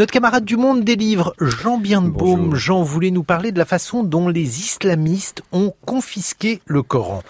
Notre 0.00 0.14
camarade 0.14 0.46
du 0.46 0.56
monde 0.56 0.82
des 0.82 0.96
livres, 0.96 1.34
Jean 1.42 1.76
Bienbaume. 1.76 2.54
Jean 2.54 2.82
voulait 2.82 3.10
nous 3.10 3.22
parler 3.22 3.52
de 3.52 3.58
la 3.58 3.66
façon 3.66 4.02
dont 4.02 4.28
les 4.28 4.60
islamistes 4.60 5.42
ont 5.52 5.74
confisqué 5.84 6.62
le 6.64 6.82
Coran. 6.82 7.22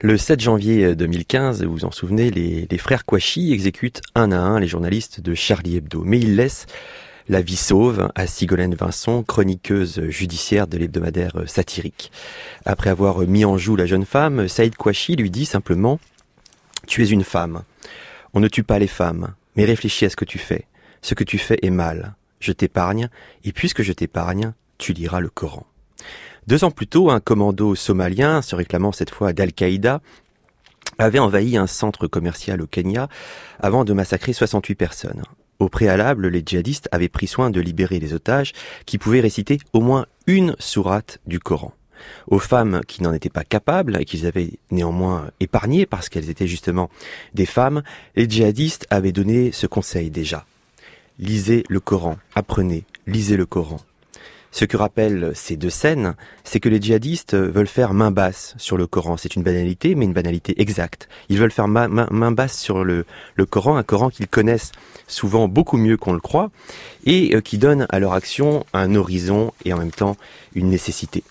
Le 0.00 0.16
7 0.16 0.38
janvier 0.38 0.94
2015, 0.94 1.64
vous 1.64 1.72
vous 1.72 1.84
en 1.84 1.90
souvenez, 1.90 2.30
les, 2.30 2.68
les 2.70 2.78
frères 2.78 3.06
Kouachi 3.06 3.52
exécutent 3.52 4.02
un 4.14 4.30
à 4.30 4.36
un 4.36 4.60
les 4.60 4.68
journalistes 4.68 5.20
de 5.20 5.34
Charlie 5.34 5.78
Hebdo. 5.78 6.04
Mais 6.04 6.20
ils 6.20 6.36
laissent 6.36 6.66
la 7.28 7.40
vie 7.40 7.56
sauve 7.56 8.08
à 8.14 8.28
Sigolène 8.28 8.76
Vincent, 8.76 9.24
chroniqueuse 9.24 10.02
judiciaire 10.08 10.68
de 10.68 10.78
l'hebdomadaire 10.78 11.42
satirique. 11.46 12.12
Après 12.64 12.90
avoir 12.90 13.18
mis 13.22 13.44
en 13.44 13.58
joue 13.58 13.74
la 13.74 13.86
jeune 13.86 14.06
femme, 14.06 14.46
Saïd 14.46 14.76
Kouachi 14.76 15.16
lui 15.16 15.30
dit 15.30 15.44
simplement 15.44 15.98
«Tu 16.86 17.02
es 17.02 17.08
une 17.08 17.24
femme. 17.24 17.64
On 18.32 18.38
ne 18.38 18.46
tue 18.46 18.62
pas 18.62 18.78
les 18.78 18.86
femmes, 18.86 19.34
mais 19.56 19.64
réfléchis 19.64 20.04
à 20.04 20.08
ce 20.08 20.14
que 20.14 20.24
tu 20.24 20.38
fais. 20.38 20.66
Ce 21.06 21.14
que 21.14 21.22
tu 21.22 21.38
fais 21.38 21.60
est 21.62 21.70
mal. 21.70 22.16
Je 22.40 22.50
t'épargne, 22.50 23.10
et 23.44 23.52
puisque 23.52 23.82
je 23.82 23.92
t'épargne, 23.92 24.54
tu 24.76 24.92
liras 24.92 25.20
le 25.20 25.28
Coran. 25.28 25.64
Deux 26.48 26.64
ans 26.64 26.72
plus 26.72 26.88
tôt, 26.88 27.10
un 27.10 27.20
commando 27.20 27.76
somalien, 27.76 28.42
se 28.42 28.56
réclamant 28.56 28.90
cette 28.90 29.10
fois 29.10 29.32
d'Al-Qaïda, 29.32 30.00
avait 30.98 31.20
envahi 31.20 31.56
un 31.56 31.68
centre 31.68 32.08
commercial 32.08 32.60
au 32.60 32.66
Kenya 32.66 33.08
avant 33.60 33.84
de 33.84 33.92
massacrer 33.92 34.32
68 34.32 34.74
personnes. 34.74 35.22
Au 35.60 35.68
préalable, 35.68 36.26
les 36.26 36.42
djihadistes 36.44 36.88
avaient 36.90 37.08
pris 37.08 37.28
soin 37.28 37.50
de 37.50 37.60
libérer 37.60 38.00
les 38.00 38.12
otages 38.12 38.52
qui 38.84 38.98
pouvaient 38.98 39.20
réciter 39.20 39.58
au 39.72 39.82
moins 39.82 40.06
une 40.26 40.56
sourate 40.58 41.20
du 41.24 41.38
Coran. 41.38 41.72
Aux 42.26 42.40
femmes 42.40 42.80
qui 42.88 43.04
n'en 43.04 43.12
étaient 43.12 43.28
pas 43.28 43.44
capables 43.44 43.96
et 44.00 44.04
qu'ils 44.04 44.26
avaient 44.26 44.54
néanmoins 44.72 45.30
épargnées 45.38 45.86
parce 45.86 46.08
qu'elles 46.08 46.30
étaient 46.30 46.48
justement 46.48 46.90
des 47.32 47.46
femmes, 47.46 47.84
les 48.16 48.28
djihadistes 48.28 48.88
avaient 48.90 49.12
donné 49.12 49.52
ce 49.52 49.68
conseil 49.68 50.10
déjà 50.10 50.44
lisez 51.18 51.64
le 51.68 51.80
Coran, 51.80 52.16
apprenez, 52.34 52.84
lisez 53.06 53.36
le 53.36 53.46
Coran. 53.46 53.78
Ce 54.52 54.64
que 54.64 54.78
rappellent 54.78 55.32
ces 55.34 55.56
deux 55.56 55.68
scènes, 55.68 56.14
c'est 56.42 56.60
que 56.60 56.70
les 56.70 56.80
djihadistes 56.80 57.34
veulent 57.34 57.66
faire 57.66 57.92
main 57.92 58.10
basse 58.10 58.54
sur 58.56 58.78
le 58.78 58.86
Coran. 58.86 59.18
C'est 59.18 59.36
une 59.36 59.42
banalité, 59.42 59.94
mais 59.94 60.06
une 60.06 60.14
banalité 60.14 60.58
exacte. 60.62 61.10
Ils 61.28 61.38
veulent 61.38 61.50
faire 61.50 61.68
main, 61.68 62.32
basse 62.32 62.58
sur 62.58 62.82
le, 62.82 63.04
Coran, 63.50 63.76
un 63.76 63.82
Coran 63.82 64.08
qu'ils 64.08 64.28
connaissent 64.28 64.72
souvent 65.08 65.46
beaucoup 65.46 65.76
mieux 65.76 65.98
qu'on 65.98 66.14
le 66.14 66.20
croit, 66.20 66.50
et 67.04 67.36
euh, 67.36 67.42
qui 67.42 67.58
donne 67.58 67.86
à 67.90 67.98
leur 67.98 68.14
action 68.14 68.64
un 68.72 68.94
horizon 68.94 69.52
et 69.66 69.74
en 69.74 69.78
même 69.78 69.90
temps 69.90 70.16
une 70.54 70.70
nécessité. 70.70 71.22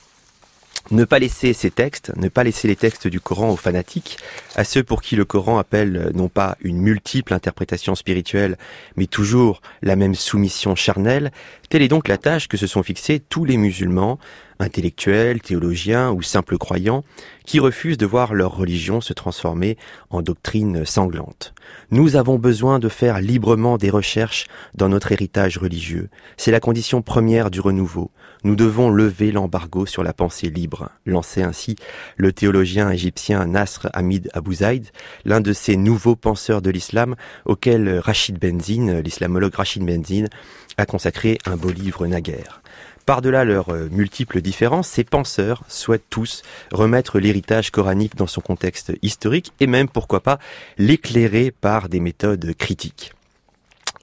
Ne 0.91 1.03
pas 1.03 1.17
laisser 1.17 1.53
ces 1.53 1.72
textes, 1.72 2.11
ne 2.16 2.30
pas 2.30 2.44
laisser 2.44 2.67
les 2.67 2.75
textes 2.75 3.08
du 3.08 3.19
Coran 3.19 3.50
aux 3.50 3.58
fanatiques, 3.58 4.17
à 4.55 4.64
ceux 4.64 4.83
pour 4.83 5.02
qui 5.02 5.16
le 5.16 5.25
Coran 5.25 5.58
appelle 5.58 5.97
euh, 5.97 6.11
non 6.14 6.30
pas 6.30 6.58
une 6.61 6.77
multiple 6.77 7.33
interprétation 7.33 7.95
spirituelle, 7.95 8.55
mais 8.95 9.08
toujours 9.08 9.61
la 9.81 9.95
même 9.95 10.14
soumission 10.14 10.75
charnelle, 10.75 11.31
telle 11.69 11.81
est 11.81 11.88
donc 11.88 12.08
la 12.08 12.19
tâche 12.19 12.47
que 12.47 12.58
se 12.58 12.67
sont 12.67 12.83
fixés 12.83 13.19
tous 13.19 13.45
les 13.45 13.58
musulmans, 13.58 14.19
intellectuels, 14.59 15.42
théologiens 15.42 16.11
ou 16.11 16.22
simples 16.22 16.58
croyants, 16.58 17.03
qui 17.45 17.59
refusent 17.59 17.98
de 17.98 18.06
voir 18.06 18.34
leur 18.34 18.56
religion 18.56 19.02
se 19.02 19.14
transformer 19.14 19.78
en 20.09 20.22
doctrine 20.22 20.86
sanglante. 20.86 21.53
Nous 21.92 22.16
avons 22.16 22.39
besoin 22.39 22.80
de 22.80 22.89
faire 22.89 23.20
librement 23.20 23.78
des 23.78 23.89
recherches 23.89 24.48
dans 24.73 24.89
notre 24.89 25.11
héritage 25.11 25.58
religieux. 25.58 26.09
C'est 26.38 26.52
la 26.52 26.59
condition 26.59 27.02
première 27.02 27.52
du 27.52 27.59
renouveau. 27.59 28.11
Nous 28.44 28.56
devons 28.56 28.89
lever 28.89 29.31
l'embargo 29.31 29.86
sur 29.86 30.03
la 30.03 30.14
pensée 30.14 30.50
libre, 30.50 30.89
lançait 31.06 31.44
ainsi 31.44 31.76
le 32.17 32.31
théologien 32.31 32.89
égyptien 32.89 33.45
Nasr 33.45 33.89
Hamid 33.94 34.30
Zaid, 34.52 34.88
l'un 35.26 35.42
de 35.42 35.53
ces 35.53 35.78
nouveaux 35.78 36.16
penseurs 36.16 36.61
de 36.61 36.70
l'islam 36.70 37.16
auquel 37.45 38.00
Rachid 38.00 38.39
Benzine, 38.39 39.00
l'islamologue 39.00 39.56
Rachid 39.56 39.83
Benzine, 39.86 40.30
a 40.78 40.86
consacré 40.86 41.38
un 41.45 41.56
beau 41.56 41.72
livre 41.72 42.06
naguère. 42.08 42.61
Par-delà 43.06 43.45
leurs 43.45 43.70
euh, 43.70 43.88
multiples 43.92 44.42
différences, 44.42 44.88
ces 44.88 45.03
penseurs 45.03 45.64
souhaitent 45.67 46.09
tous 46.09 46.42
remettre 46.72 47.20
l'héritage 47.20 47.72
coranique 47.72 48.16
dans 48.16 48.28
son 48.28 48.42
contexte 48.42 48.93
historique 49.02 49.54
et 49.60 49.67
même, 49.67 49.88
pourquoi 49.88 50.21
pas, 50.21 50.39
l'éclairer 50.77 51.52
par 51.52 51.88
des 51.89 51.99
méthodes 51.99 52.54
critiques. 52.58 53.14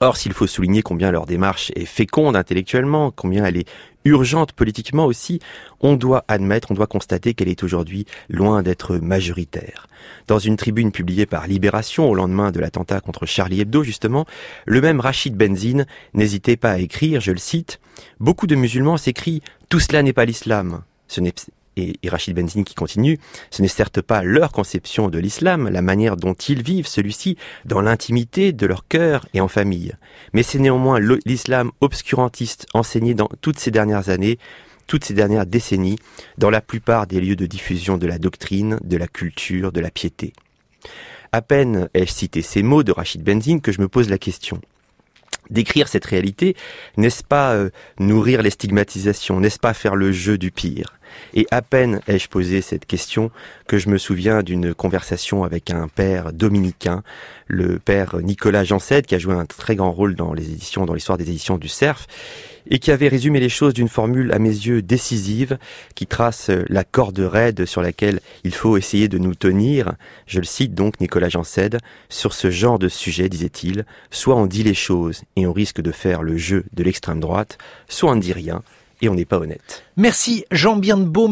Or, 0.03 0.17
s'il 0.17 0.33
faut 0.33 0.49
souligner 0.49 0.83
combien 0.83 1.13
leur 1.13 1.27
démarche 1.27 1.71
est 1.77 1.85
féconde 1.85 2.35
intellectuellement, 2.35 3.13
combien 3.13 3.45
elle 3.45 3.57
est 3.57 3.69
urgente 4.05 4.51
politiquement 4.51 5.07
aussi, 5.07 5.39
on 5.79 5.95
doit 5.95 6.25
admettre, 6.27 6.73
on 6.73 6.75
doit 6.75 6.89
constater 6.89 7.35
qu'elle 7.35 7.49
est 7.49 7.63
aujourd'hui 7.63 8.05
loin 8.29 8.65
d'être 8.65 8.97
majoritaire. 8.97 9.87
Dans 10.27 10.41
une 10.41 10.57
tribune 10.57 10.91
publiée 10.91 11.25
par 11.25 11.47
Libération 11.47 12.11
au 12.11 12.17
lendemain 12.17 12.51
de 12.51 12.59
l'attentat 12.59 13.01
contre 13.01 13.27
Charlie 13.27 13.61
Hebdo, 13.61 13.85
justement, 13.85 14.27
le 14.67 14.81
même 14.81 14.99
Rachid 14.99 15.37
Benzine 15.37 15.87
n'hésitait 16.15 16.57
pas 16.57 16.73
à 16.73 16.79
écrire, 16.79 17.21
je 17.21 17.31
le 17.31 17.39
cite, 17.39 17.79
Beaucoup 18.19 18.49
de 18.49 18.57
musulmans 18.57 18.97
s'écrient 18.97 19.41
Tout 19.69 19.79
cela 19.79 20.03
n'est 20.03 20.13
pas 20.13 20.25
l'islam. 20.25 20.83
Et, 21.77 21.99
Rachid 22.07 22.35
Benzine 22.35 22.65
qui 22.65 22.75
continue, 22.75 23.19
ce 23.51 23.63
n'est 23.63 23.69
certes 23.69 24.01
pas 24.01 24.23
leur 24.23 24.53
conception 24.53 25.09
de 25.09 25.19
l'islam, 25.19 25.69
la 25.69 25.83
manière 25.83 26.17
dont 26.17 26.35
ils 26.35 26.63
vivent 26.63 26.87
celui-ci 26.87 27.37
dans 27.65 27.81
l'intimité 27.81 28.53
de 28.53 28.67
leur 28.67 28.87
cœur 28.87 29.27
et 29.35 29.41
en 29.41 29.49
famille, 29.49 29.95
mais 30.33 30.43
c'est 30.43 30.59
néanmoins 30.59 31.01
l'islam 31.25 31.71
obscurantiste 31.81 32.67
enseigné 32.75 33.15
dans 33.15 33.29
toutes 33.41 33.59
ces 33.59 33.71
dernières 33.71 34.09
années, 34.09 34.39
toutes 34.87 35.05
ces 35.05 35.15
dernières 35.15 35.47
décennies, 35.47 35.99
dans 36.39 36.51
la 36.51 36.61
plupart 36.61 37.07
des 37.07 37.21
lieux 37.21 37.37
de 37.37 37.47
diffusion 37.47 37.97
de 37.97 38.07
la 38.07 38.19
doctrine, 38.19 38.79
de 38.85 38.97
la 38.97 39.09
culture, 39.09 39.73
de 39.73 39.81
la 39.81 39.91
piété. 39.91 40.33
À 41.33 41.41
peine 41.41 41.89
ai-je 41.95 42.13
cité 42.13 42.43
ces 42.43 42.63
mots 42.63 42.83
de 42.83 42.93
Rachid 42.93 43.23
Benzine 43.23 43.63
que 43.63 43.73
je 43.73 43.81
me 43.81 43.89
pose 43.89 44.11
la 44.11 44.19
question. 44.19 44.61
Décrire 45.51 45.89
cette 45.89 46.05
réalité, 46.05 46.57
n'est-ce 46.97 47.25
pas 47.25 47.55
euh, 47.55 47.71
nourrir 47.99 48.43
les 48.43 48.51
stigmatisations, 48.51 49.41
n'est-ce 49.41 49.59
pas 49.59 49.75
faire 49.75 49.97
le 49.97 50.13
jeu 50.13 50.39
du 50.39 50.51
pire? 50.51 50.99
Et 51.35 51.47
à 51.51 51.63
peine 51.63 52.01
ai-je 52.07 52.29
posé 52.29 52.61
cette 52.61 52.87
question 52.87 53.31
que 53.67 53.79
je 53.79 53.89
me 53.89 53.99
souviens 53.99 54.43
d'une 54.43 54.75
conversation 54.75 55.45
avec 55.45 55.71
un 55.71 55.89
père 55.89 56.33
dominicain, 56.33 57.03
le 57.47 57.79
père 57.79 58.17
Nicolas 58.23 58.65
Jancet, 58.65 59.03
qui 59.03 59.15
a 59.15 59.19
joué 59.19 59.35
un 59.35 59.47
très 59.47 59.77
grand 59.77 59.93
rôle 59.93 60.15
dans 60.15 60.33
l'histoire 60.33 61.19
des 61.19 61.29
éditions 61.29 61.59
du 61.59 61.69
Cerf, 61.69 62.07
et 62.71 62.79
qui 62.79 62.91
avait 62.91 63.09
résumé 63.09 63.41
les 63.41 63.49
choses 63.49 63.75
d'une 63.75 63.89
formule 63.89 64.33
à 64.33 64.39
mes 64.39 64.51
yeux 64.51 64.83
décisive, 64.83 65.59
qui 65.95 66.07
trace 66.07 66.51
la 66.69 66.85
corde 66.85 67.19
raide 67.19 67.67
sur 67.67 67.83
laquelle 67.83 68.21
il 68.45 68.55
faut 68.55 68.77
essayer 68.77 69.09
de 69.09 69.19
nous 69.19 69.35
tenir. 69.35 69.93
Je 70.27 70.39
le 70.39 70.45
cite 70.45 70.75
donc, 70.75 71.01
Nicolas 71.01 71.29
Janced, 71.29 71.79
sur 72.09 72.35
ce 72.35 72.51
genre 72.51 72.79
de 72.79 72.89
sujet, 72.89 73.29
disait-il, 73.29 73.85
soit 74.11 74.37
on 74.37 74.47
dit 74.47 74.63
les 74.63 74.75
choses 74.75 75.23
et 75.37 75.47
on 75.47 75.53
risque 75.53 75.81
de 75.81 75.93
faire 75.93 76.23
le 76.23 76.37
jeu 76.37 76.65
de 76.73 76.83
l'extrême 76.85 77.21
droite, 77.21 77.59
soit 77.89 78.11
on 78.11 78.17
ne 78.17 78.21
dit 78.21 78.33
rien 78.33 78.63
et 79.03 79.09
on 79.09 79.15
n'est 79.15 79.27
pas 79.27 79.39
honnête. 79.39 79.83
Merci 79.97 80.45
Jean 80.51 80.77
Bienbaume. 80.77 81.31